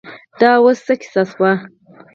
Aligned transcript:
دا 0.39 0.51
اوس 0.61 0.79
څه 0.85 0.93
کیسه 1.01 1.21
شوه. 1.31 1.51